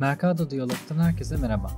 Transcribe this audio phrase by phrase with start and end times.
[0.00, 1.72] Mercado Diyalog'tan herkese merhaba.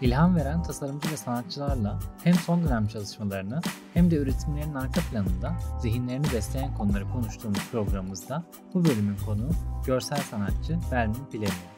[0.00, 3.60] İlham veren tasarımcı ve sanatçılarla hem son dönem çalışmalarını
[3.94, 8.42] hem de üretimlerinin arka planında zihinlerini besleyen konuları konuştuğumuz programımızda
[8.74, 9.50] bu bölümün konuğu
[9.86, 11.68] görsel sanatçı Belmin Pilevni.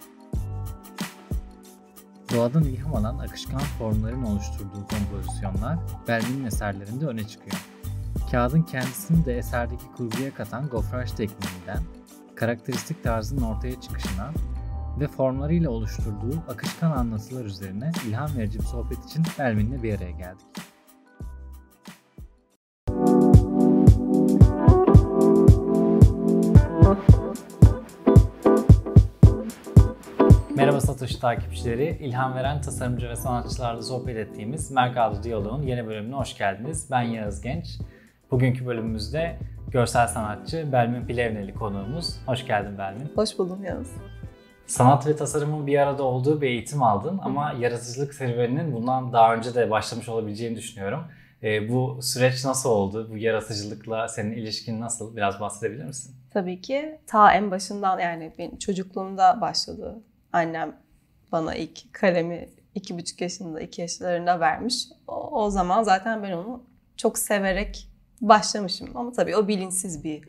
[2.34, 5.78] Doğadan ilham alan akışkan formların oluşturduğu kompozisyonlar
[6.08, 7.66] Belmin'in eserlerinde öne çıkıyor.
[8.30, 11.82] Kağıdın kendisini de eserdeki kurguya katan gofraj tekniğinden,
[12.34, 14.32] karakteristik tarzının ortaya çıkışına
[15.00, 20.46] ve formlarıyla oluşturduğu akışkan anlatılar üzerine ilham verici bir sohbet için Belmin'le bir araya geldik.
[30.56, 31.98] Merhaba Satoshi takipçileri.
[32.00, 36.88] İlham veren tasarımcı ve sanatçılarla sohbet ettiğimiz Mercado Diyalog'un yeni bölümüne hoş geldiniz.
[36.90, 37.66] Ben Yağız Genç.
[38.30, 39.38] Bugünkü bölümümüzde
[39.70, 42.16] görsel sanatçı Belmin Pilevneli konuğumuz.
[42.26, 43.12] Hoş geldin Belmin.
[43.16, 43.90] Hoş buldum Yağız.
[44.70, 49.54] Sanat ve tasarımın bir arada olduğu bir eğitim aldın ama yaratıcılık serüveninin bundan daha önce
[49.54, 51.04] de başlamış olabileceğini düşünüyorum.
[51.42, 53.08] E, bu süreç nasıl oldu?
[53.12, 55.16] Bu yaratıcılıkla senin ilişkin nasıl?
[55.16, 56.14] Biraz bahsedebilir misin?
[56.32, 56.98] Tabii ki.
[57.06, 60.02] Ta en başından yani benim çocukluğumda başladı.
[60.32, 60.76] Annem
[61.32, 64.84] bana ilk kalemi iki buçuk yaşında, iki yaşlarında vermiş.
[65.08, 66.62] O, o zaman zaten ben onu
[66.96, 67.88] çok severek
[68.20, 68.88] başlamışım.
[68.94, 70.28] Ama tabii o bilinçsiz bir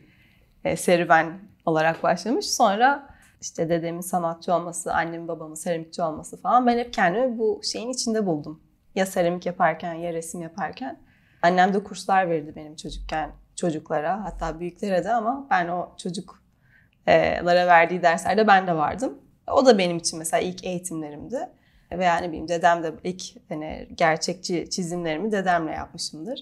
[0.64, 2.50] e, serüven olarak başlamış.
[2.50, 3.11] Sonra
[3.42, 8.26] işte dedemin sanatçı olması, annemin babamın seramikçi olması falan ben hep kendimi bu şeyin içinde
[8.26, 8.62] buldum.
[8.94, 11.00] Ya seramik yaparken ya resim yaparken.
[11.42, 18.02] Annem de kurslar verirdi benim çocukken çocuklara hatta büyüklere de ama ben o çocuklara verdiği
[18.02, 19.18] derslerde ben de vardım.
[19.52, 21.48] O da benim için mesela ilk eğitimlerimdi.
[21.92, 26.40] Ve yani benim dedem de ilk hani gerçekçi çizimlerimi dedemle yapmışımdır.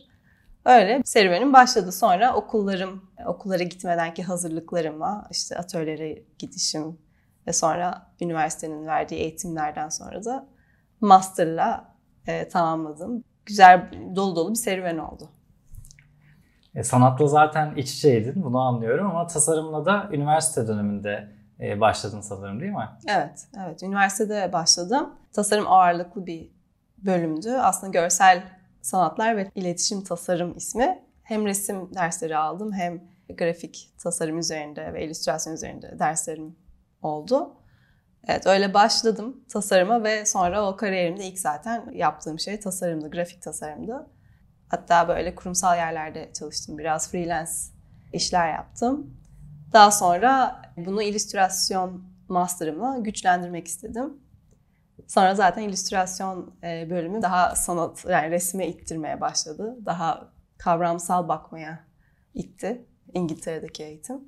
[0.65, 1.93] Öyle serüvenim başladı.
[1.93, 6.99] Sonra okullarım, okullara gitmedenki hazırlıklarımla işte atölyelere gidişim
[7.47, 10.47] ve sonra üniversitenin verdiği eğitimlerden sonra da
[11.01, 11.95] master'la
[12.27, 13.25] e, tamamladım.
[13.47, 15.29] Güzel, dolu dolu bir serüven oldu.
[16.75, 21.29] E, sanatla zaten iç içeydin, bunu anlıyorum ama tasarımla da üniversite döneminde
[21.61, 22.89] e, başladın sanırım değil mi?
[23.09, 23.83] Evet, evet.
[23.83, 25.15] Üniversitede başladım.
[25.33, 26.51] Tasarım ağırlıklı bir
[26.99, 27.51] bölümdü.
[27.51, 28.43] Aslında görsel
[28.83, 31.03] sanatlar ve iletişim tasarım ismi.
[31.23, 33.01] Hem resim dersleri aldım hem
[33.39, 36.57] grafik tasarım üzerinde ve illüstrasyon üzerinde derslerim
[37.03, 37.57] oldu.
[38.29, 44.07] Evet öyle başladım tasarıma ve sonra o kariyerimde ilk zaten yaptığım şey tasarımdı, grafik tasarımdı.
[44.69, 46.79] Hatta böyle kurumsal yerlerde çalıştım.
[46.79, 47.53] Biraz freelance
[48.13, 49.17] işler yaptım.
[49.73, 54.21] Daha sonra bunu illüstrasyon master'ımla güçlendirmek istedim.
[55.11, 59.77] Sonra zaten illüstrasyon e, bölümü daha sanat, yani resme ittirmeye başladı.
[59.87, 61.85] Daha kavramsal bakmaya
[62.35, 62.85] itti
[63.15, 64.21] İngiltere'deki eğitim.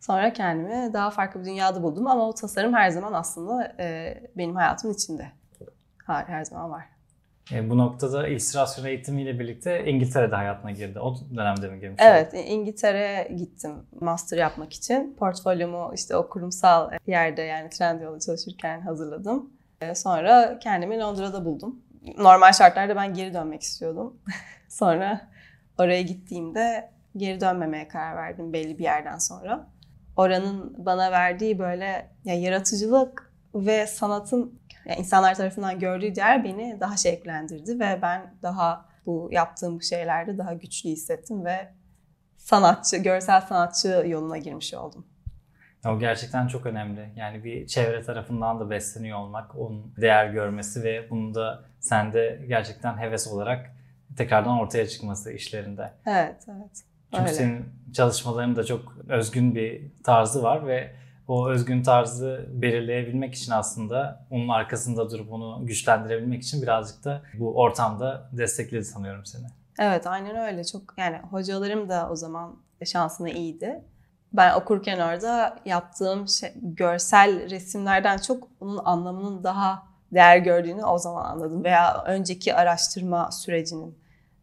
[0.00, 4.54] Sonra kendimi daha farklı bir dünyada buldum ama o tasarım her zaman aslında e, benim
[4.54, 5.32] hayatımın içinde.
[6.06, 6.84] Her, her zaman var.
[7.52, 11.00] E, bu noktada illüstrasyon eğitimiyle birlikte İngiltere'de hayatına girdi.
[11.00, 12.02] O dönemde mi girmiş?
[12.04, 15.16] Evet, İngiltere'ye gittim master yapmak için.
[15.18, 19.50] Portfolyomu işte o kurumsal yerde yani Trendyol'da çalışırken hazırladım.
[19.90, 21.82] E, sonra kendimi Londra'da buldum.
[22.18, 24.16] Normal şartlarda ben geri dönmek istiyordum.
[24.68, 25.20] sonra
[25.78, 29.66] oraya gittiğimde geri dönmemeye karar verdim belli bir yerden sonra.
[30.16, 36.96] Oranın bana verdiği böyle ya yaratıcılık ve sanatın yani insanlar tarafından gördüğü değer beni daha
[36.96, 41.68] şevklendirdi ve ben daha bu yaptığım şeylerde daha güçlü hissettim ve
[42.36, 45.06] sanatçı, görsel sanatçı yoluna girmiş oldum.
[45.86, 47.12] O gerçekten çok önemli.
[47.16, 52.98] Yani bir çevre tarafından da besleniyor olmak, onun değer görmesi ve bunu da sende gerçekten
[52.98, 53.70] heves olarak
[54.16, 55.92] tekrardan ortaya çıkması işlerinde.
[56.06, 56.84] Evet, evet.
[57.10, 57.34] Çünkü Öyle.
[57.34, 60.94] senin çalışmaların da çok özgün bir tarzı var ve
[61.28, 67.60] o özgün tarzı belirleyebilmek için aslında onun arkasında durup onu güçlendirebilmek için birazcık da bu
[67.60, 69.46] ortamda destekledi sanıyorum seni.
[69.78, 70.64] Evet, aynen öyle.
[70.64, 73.84] Çok yani hocalarım da o zaman şansına iyiydi.
[74.34, 81.24] Ben okurken orada yaptığım şey, görsel resimlerden çok onun anlamının daha değer gördüğünü o zaman
[81.24, 81.64] anladım.
[81.64, 83.98] Veya önceki araştırma sürecinin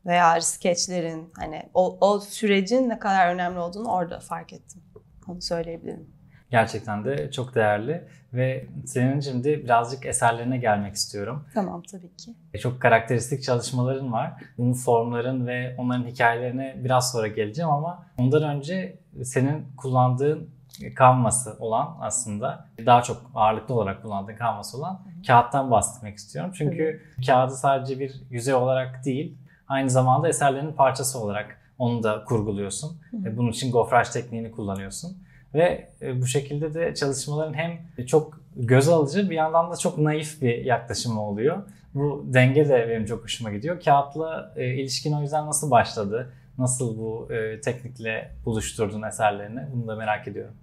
[0.05, 4.83] veya skeçlerin hani o, o sürecin ne kadar önemli olduğunu orada fark ettim.
[5.27, 6.20] Onu söyleyebilirim.
[6.51, 11.45] Gerçekten de çok değerli ve senin şimdi birazcık eserlerine gelmek istiyorum.
[11.53, 12.59] Tamam tabii ki.
[12.59, 14.33] Çok karakteristik çalışmaların var.
[14.57, 20.49] Bunun formların ve onların hikayelerine biraz sonra geleceğim ama ondan önce senin kullandığın
[20.95, 26.51] kanvası olan aslında daha çok ağırlıklı olarak kullandığın kanvası olan kağıttan bahsetmek istiyorum.
[26.55, 29.37] Çünkü kağıdı sadece bir yüzey olarak değil,
[29.67, 33.01] aynı zamanda eserlerin parçası olarak onu da kurguluyorsun.
[33.11, 33.37] Hı hı.
[33.37, 35.17] Bunun için gofraj tekniğini kullanıyorsun.
[35.53, 40.41] Ve e, bu şekilde de çalışmaların hem çok göz alıcı bir yandan da çok naif
[40.41, 41.63] bir yaklaşımı oluyor.
[41.93, 43.81] Bu denge de benim çok hoşuma gidiyor.
[43.81, 46.33] Kağıtla e, ilişkin o yüzden nasıl başladı?
[46.57, 49.61] Nasıl bu e, teknikle buluşturdun eserlerini?
[49.73, 50.55] Bunu da merak ediyorum.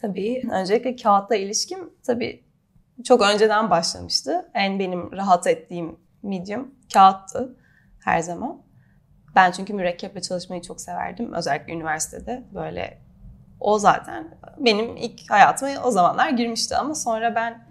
[0.00, 0.42] Tabii.
[0.52, 2.44] Öncelikle kağıtla ilişkim tabii
[3.04, 4.50] çok önceden başlamıştı.
[4.54, 7.56] En benim rahat ettiğim medium kağıttı
[8.04, 8.62] her zaman.
[9.36, 11.32] Ben çünkü mürekkeple çalışmayı çok severdim.
[11.32, 13.05] Özellikle üniversitede böyle
[13.60, 17.66] o zaten benim ilk hayatıma o zamanlar girmişti ama sonra ben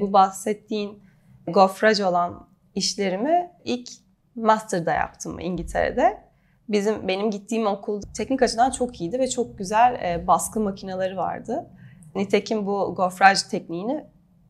[0.00, 1.02] bu bahsettiğin
[1.46, 3.88] gofraj olan işlerimi ilk
[4.34, 6.30] master'da yaptım İngiltere'de.
[6.68, 11.70] Bizim benim gittiğim okul teknik açıdan çok iyiydi ve çok güzel e, baskı makineleri vardı.
[12.14, 14.04] Nitekim bu gofraj tekniğini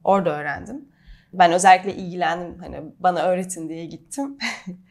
[0.04, 0.88] orada öğrendim.
[1.32, 4.38] Ben özellikle ilgilendim hani bana öğretin diye gittim.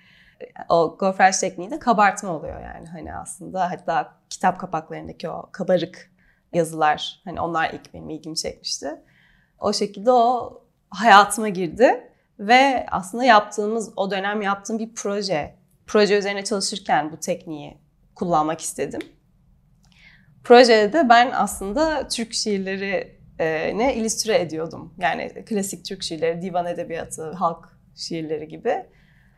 [0.69, 6.11] o gofraj tekniği de kabartma oluyor yani hani aslında hatta kitap kapaklarındaki o kabarık
[6.53, 9.01] yazılar hani onlar ilk benim ilgimi çekmişti.
[9.59, 15.55] O şekilde o hayatıma girdi ve aslında yaptığımız o dönem yaptığım bir proje.
[15.87, 17.77] Proje üzerine çalışırken bu tekniği
[18.15, 19.01] kullanmak istedim.
[20.43, 23.19] Projede de ben aslında Türk şiirleri
[23.77, 24.93] ne illüstre ediyordum.
[24.97, 28.85] Yani klasik Türk şiirleri, divan edebiyatı, halk şiirleri gibi.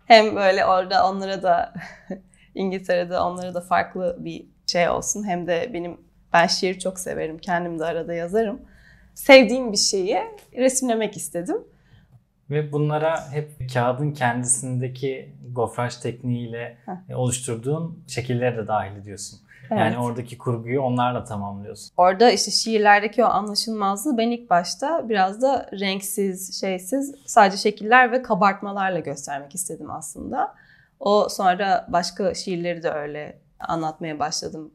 [0.06, 1.74] Hem böyle orada onlara da
[2.56, 5.28] İngiltere'de onlara da farklı bir şey olsun.
[5.28, 5.98] Hem de benim
[6.34, 7.38] ben şiir çok severim.
[7.38, 8.62] Kendim de arada yazarım.
[9.14, 10.18] Sevdiğim bir şeyi
[10.58, 11.58] resimlemek istedim.
[12.50, 17.18] Ve bunlara hep kağıdın kendisindeki gofraj tekniğiyle Heh.
[17.18, 19.40] oluşturduğun şekilleri de dahil ediyorsun.
[19.70, 19.80] Evet.
[19.80, 21.94] Yani oradaki kurguyu onlarla tamamlıyorsun.
[21.98, 28.22] Orada işte şiirlerdeki o anlaşılmazlığı ben ilk başta biraz da renksiz, şeysiz sadece şekiller ve
[28.22, 30.56] kabartmalarla göstermek istedim aslında.
[31.00, 34.72] O sonra başka şiirleri de öyle anlatmaya başladım.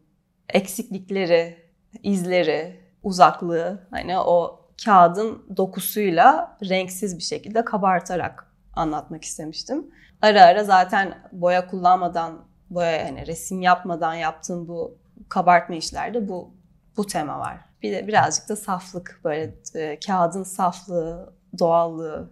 [0.49, 1.57] Eksiklikleri,
[2.03, 9.87] izleri, uzaklığı hani o kağıdın dokusuyla renksiz bir şekilde kabartarak anlatmak istemiştim.
[10.23, 14.99] Ara ara zaten boya kullanmadan boya hani resim yapmadan yaptığım bu
[15.29, 16.51] kabartma işlerde bu
[16.97, 17.57] bu tema var.
[17.83, 22.31] Bir de birazcık da saflık böyle e, kağıdın saflığı, doğallığı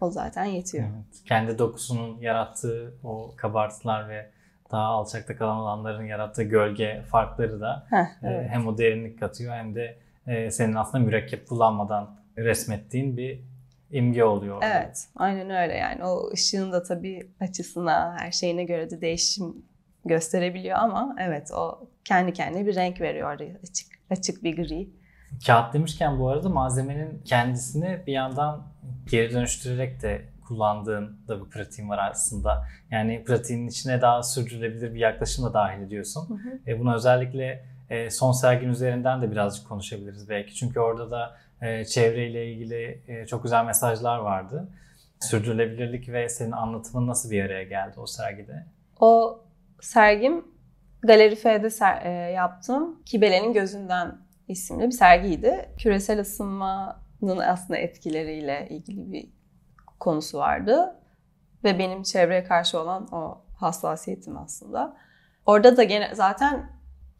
[0.00, 0.84] o zaten yetiyor.
[0.84, 1.24] Evet.
[1.24, 4.30] Kendi dokusunun yarattığı o kabartılar ve
[4.70, 8.50] daha alçakta kalan alanların yarattığı gölge farkları da Heh, e, evet.
[8.50, 13.40] hem o derinlik katıyor hem de e, senin aslında mürekkep kullanmadan resmettiğin bir
[13.94, 14.54] imge oluyor.
[14.56, 14.66] Orada.
[14.66, 16.04] Evet, aynen öyle yani.
[16.04, 19.64] O ışığın da tabii açısına, her şeyine göre de değişim
[20.04, 24.88] gösterebiliyor ama evet o kendi kendine bir renk veriyor oraya açık, açık bir gri.
[25.46, 28.62] Kağıt demişken bu arada malzemenin kendisini bir yandan
[29.10, 32.66] geri dönüştürerek de kullandığın da bir pratiğin var aslında.
[32.90, 36.28] Yani pratiğin içine daha sürdürülebilir bir yaklaşım da dahil ediyorsun.
[36.28, 36.70] Hı hı.
[36.70, 37.64] E, bunu özellikle
[37.94, 40.54] e, son sergin üzerinden de birazcık konuşabiliriz belki.
[40.54, 44.68] Çünkü orada da e, çevreyle ilgili e, çok güzel mesajlar vardı.
[45.20, 48.66] Sürdürülebilirlik ve senin anlatımın nasıl bir araya geldi o sergide?
[49.00, 49.40] O
[49.80, 50.44] sergim
[51.02, 53.02] Galeri F'de ser, e, yaptım.
[53.06, 54.18] Kibele'nin Gözünden
[54.48, 55.70] isimli bir sergiydi.
[55.78, 59.28] Küresel ısınmanın aslında etkileriyle ilgili bir
[60.00, 61.00] konusu vardı.
[61.64, 64.96] Ve benim çevreye karşı olan o hassasiyetim aslında.
[65.46, 66.73] Orada da gene zaten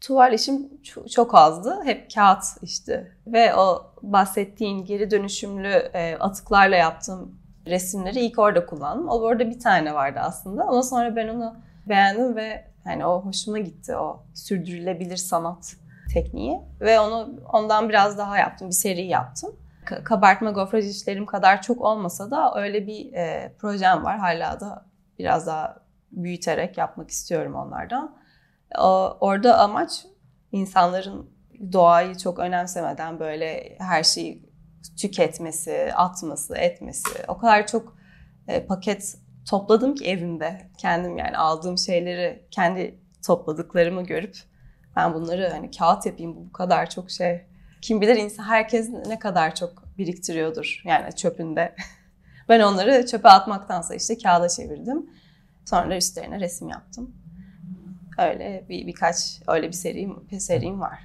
[0.05, 0.69] tuval işim
[1.11, 1.79] çok azdı.
[1.83, 3.11] Hep kağıt işte.
[3.27, 9.09] Ve o bahsettiğin geri dönüşümlü e, atıklarla yaptığım resimleri ilk orada kullandım.
[9.09, 10.63] O orada bir tane vardı aslında.
[10.63, 11.55] Ama sonra ben onu
[11.89, 15.75] beğendim ve hani o hoşuma gitti o sürdürülebilir sanat
[16.13, 18.67] tekniği ve onu ondan biraz daha yaptım.
[18.67, 19.55] Bir seri yaptım.
[20.03, 24.17] Kabartma gofraj işlerim kadar çok olmasa da öyle bir e, projem var.
[24.17, 24.85] Hala da
[25.19, 25.77] biraz daha
[26.11, 28.15] büyüterek yapmak istiyorum onlardan.
[29.21, 30.05] Orada amaç
[30.51, 31.29] insanların
[31.73, 34.49] doğayı çok önemsemeden böyle her şeyi
[35.01, 37.09] tüketmesi, atması, etmesi.
[37.27, 37.97] O kadar çok
[38.47, 39.17] e, paket
[39.49, 40.69] topladım ki evimde.
[40.77, 44.35] Kendim yani aldığım şeyleri kendi topladıklarımı görüp
[44.95, 47.45] ben bunları hani kağıt yapayım bu kadar çok şey.
[47.81, 51.75] Kim bilir insan herkes ne kadar çok biriktiriyordur yani çöpünde.
[52.49, 55.09] ben onları çöpe atmaktansa işte kağıda çevirdim.
[55.65, 57.15] Sonra üstlerine resim yaptım.
[58.17, 60.99] Öyle bir birkaç öyle bir serim, bir serim var.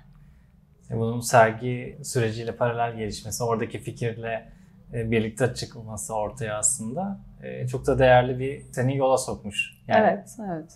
[0.91, 4.53] E, bunun sergi süreciyle paralel gelişmesi, oradaki fikirle
[4.95, 9.75] e, birlikte çıkması ortaya aslında e, çok da değerli bir seni yola sokmuş.
[9.89, 10.73] Yani evet, evet.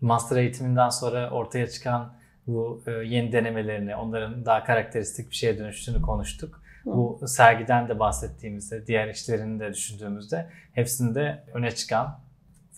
[0.00, 2.12] Master eğitiminden sonra ortaya çıkan
[2.46, 6.62] bu yeni denemelerini, onların daha karakteristik bir şeye dönüştüğünü konuştuk.
[6.84, 6.90] Hı.
[6.90, 12.20] Bu sergiden de bahsettiğimizde, diğer işlerini de düşündüğümüzde hepsinde öne çıkan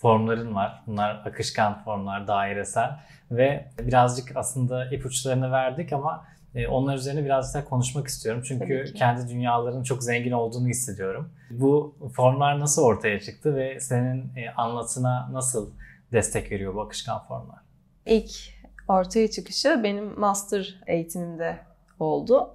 [0.03, 0.83] formların var.
[0.87, 2.89] Bunlar akışkan formlar, dairesel
[3.31, 8.41] ve birazcık aslında ipuçlarını verdik ama E, onlar üzerine biraz daha konuşmak istiyorum.
[8.47, 11.29] Çünkü kendi dünyalarının çok zengin olduğunu hissediyorum.
[11.49, 15.71] Bu formlar nasıl ortaya çıktı ve senin e, anlatına nasıl
[16.11, 17.59] destek veriyor bu akışkan formlar?
[18.05, 18.31] İlk
[18.87, 21.57] ortaya çıkışı benim master eğitimimde
[21.99, 22.49] oldu.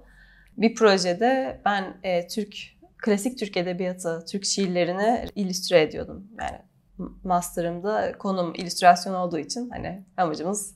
[0.57, 2.55] Bir projede ben e, Türk
[2.97, 6.27] klasik Türk edebiyatı, Türk şiirlerini illüstre ediyordum.
[6.39, 6.59] Yani
[7.23, 10.73] master'ımda konum illüstrasyon olduğu için hani amacımız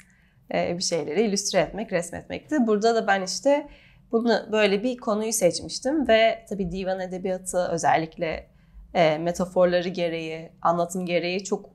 [0.54, 2.68] e, bir şeyleri illüstre etmek, resmetmekti.
[2.68, 3.68] Burada da ben işte
[4.12, 8.50] bunu böyle bir konuyu seçmiştim ve tabii divan edebiyatı özellikle
[8.94, 11.70] e, metaforları gereği, anlatım gereği çok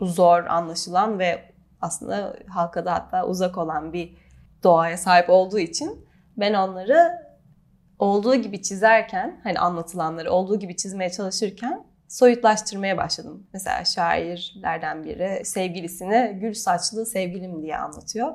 [0.00, 4.16] zor anlaşılan ve aslında halka da hatta uzak olan bir
[4.64, 7.28] doğaya sahip olduğu için ben onları
[7.98, 13.46] olduğu gibi çizerken hani anlatılanları olduğu gibi çizmeye çalışırken soyutlaştırmaya başladım.
[13.52, 18.34] Mesela şairlerden biri sevgilisini gül saçlı sevgilim diye anlatıyor.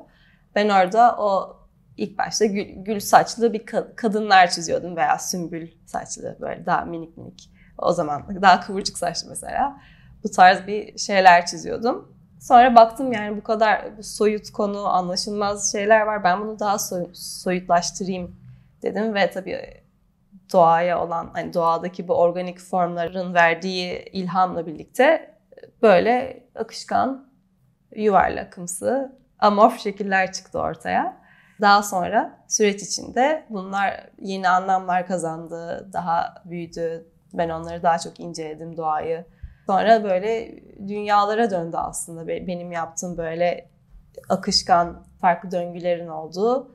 [0.54, 1.56] Ben orada o
[1.96, 3.66] ilk başta gül, gül saçlı bir
[3.96, 7.50] kadınlar çiziyordum veya sümbül saçlı böyle daha minik minik.
[7.78, 9.80] O zaman daha kıvırcık saçlı mesela.
[10.24, 12.14] Bu tarz bir şeyler çiziyordum.
[12.40, 16.24] Sonra baktım yani bu kadar soyut konu, anlaşılmaz şeyler var.
[16.24, 16.78] Ben bunu daha
[17.12, 18.36] soyutlaştırayım
[18.82, 19.83] dedim ve tabii
[20.52, 25.34] doğaya olan hani doğadaki bu organik formların verdiği ilhamla birlikte
[25.82, 27.28] böyle akışkan,
[27.96, 31.24] yuvarlakımsı, amorf şekiller çıktı ortaya.
[31.60, 37.06] Daha sonra süreç içinde bunlar yeni anlamlar kazandı, daha büyüdü.
[37.32, 39.24] Ben onları daha çok inceledim doğayı.
[39.66, 40.58] Sonra böyle
[40.88, 43.68] dünyalara döndü aslında benim yaptığım böyle
[44.28, 46.73] akışkan farklı döngülerin olduğu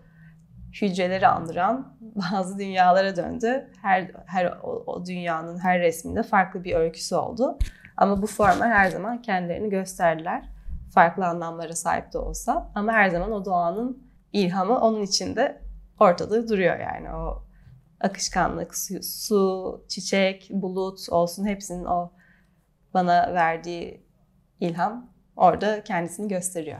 [0.82, 3.70] hücreleri andıran bazı dünyalara döndü.
[3.82, 7.58] Her her o, o dünyanın her resminde farklı bir öyküsü oldu.
[7.98, 10.50] Ama bu formlar her zaman kendilerini gösterdiler.
[10.94, 15.62] Farklı anlamlara sahip de olsa ama her zaman o doğanın ilhamı onun içinde
[16.00, 17.44] ortada duruyor yani o
[18.02, 22.12] akışkanlık, su, su, çiçek, bulut olsun hepsinin o
[22.94, 24.06] bana verdiği
[24.60, 26.80] ilham orada kendisini gösteriyor.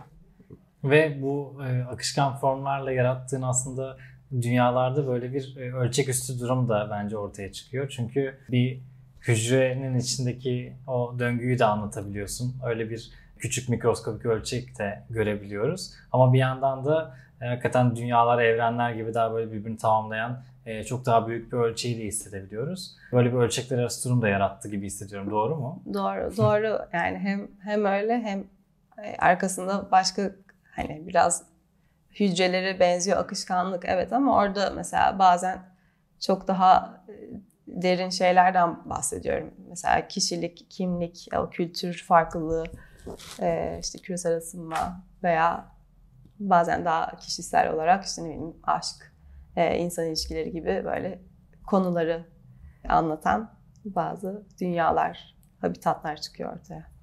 [0.84, 3.98] Ve bu e, akışkan formlarla yarattığın aslında
[4.42, 7.90] dünyalarda böyle bir e, ölçek üstü durum da bence ortaya çıkıyor.
[7.90, 8.80] Çünkü bir
[9.28, 12.56] hücrenin içindeki o döngüyü de anlatabiliyorsun.
[12.66, 15.94] Öyle bir küçük mikroskopik ölçek de görebiliyoruz.
[16.12, 21.06] Ama bir yandan da e, hakikaten dünyalar, evrenler gibi daha böyle birbirini tamamlayan e, çok
[21.06, 22.96] daha büyük bir ölçeği de hissedebiliyoruz.
[23.12, 25.32] Böyle bir ölçekler arası durum da yarattı gibi hissediyorum.
[25.32, 25.84] Doğru mu?
[25.94, 26.80] Doğru, doğru.
[26.94, 28.44] Yani hem hem öyle hem
[29.04, 30.32] e, arkasında başka
[30.82, 31.44] hani biraz
[32.20, 35.60] hücreleri benziyor akışkanlık evet ama orada mesela bazen
[36.20, 37.14] çok daha e,
[37.68, 39.54] derin şeylerden bahsediyorum.
[39.70, 42.64] Mesela kişilik, kimlik, kültür farklılığı,
[43.42, 45.66] e, işte küresel ısınma veya
[46.40, 49.14] bazen daha kişisel olarak işte ne bileyim aşk,
[49.56, 51.22] e, insan ilişkileri gibi böyle
[51.68, 52.26] konuları
[52.90, 56.99] anlatan bazı dünyalar, habitatlar çıkıyor ortaya.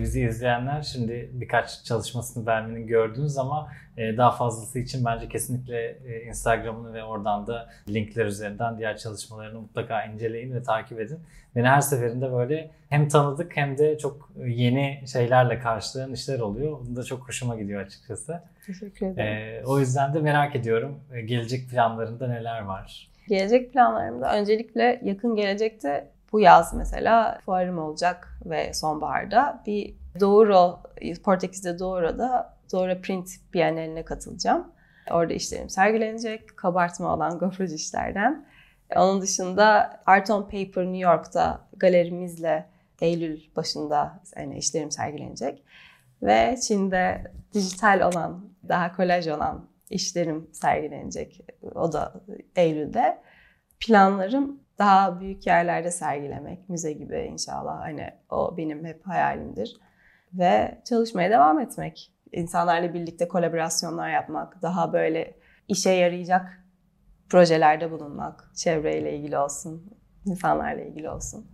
[0.00, 6.22] Bizi izleyenler şimdi birkaç çalışmasını vermenin gördünüz ama e, daha fazlası için bence kesinlikle e,
[6.22, 11.18] Instagram'ını ve oradan da linkler üzerinden diğer çalışmalarını mutlaka inceleyin ve takip edin.
[11.56, 16.78] Beni her seferinde böyle hem tanıdık hem de çok yeni şeylerle karşılayan işler oluyor.
[16.90, 18.42] Bu da çok hoşuma gidiyor açıkçası.
[18.66, 19.62] Teşekkür ederim.
[19.62, 23.10] E, o yüzden de merak ediyorum gelecek planlarında neler var?
[23.28, 30.82] Gelecek planlarımda öncelikle yakın gelecekte bu yaz mesela fuarım olacak ve sonbaharda bir Douro,
[31.24, 34.72] Portekiz'de Douro'da Douro Print Biennaline katılacağım.
[35.10, 36.56] Orada işlerim sergilenecek.
[36.56, 38.46] Kabartma olan gofroj işlerden.
[38.96, 42.66] Onun dışında Art on Paper New York'ta galerimizle
[43.00, 45.64] Eylül başında yani işlerim sergilenecek.
[46.22, 51.40] Ve Çin'de dijital olan, daha kolaj olan işlerim sergilenecek.
[51.74, 52.12] O da
[52.56, 53.18] Eylül'de.
[53.80, 57.80] Planlarım daha büyük yerlerde sergilemek, müze gibi inşallah.
[57.80, 59.76] Hani o benim hep hayalimdir.
[60.32, 62.12] Ve çalışmaya devam etmek.
[62.32, 65.34] İnsanlarla birlikte kolaborasyonlar yapmak, daha böyle
[65.68, 66.64] işe yarayacak
[67.28, 69.94] projelerde bulunmak, çevreyle ilgili olsun,
[70.26, 71.46] insanlarla ilgili olsun.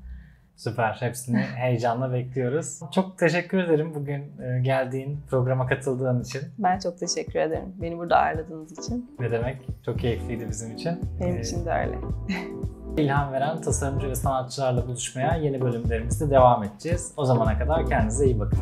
[0.57, 0.97] Süper.
[1.01, 2.81] Hepsini heyecanla bekliyoruz.
[2.95, 6.43] Çok teşekkür ederim bugün e, geldiğin, programa katıldığın için.
[6.59, 7.75] Ben çok teşekkür ederim.
[7.83, 9.17] Beni burada ağırladığınız için.
[9.19, 9.57] Ne demek?
[9.87, 11.01] Çok keyifliydi bizim için.
[11.21, 11.97] Benim ee, için de öyle.
[12.97, 17.13] İlham veren tasarımcı ve sanatçılarla buluşmaya yeni bölümlerimizde devam edeceğiz.
[17.17, 18.59] O zamana kadar kendinize iyi bakın.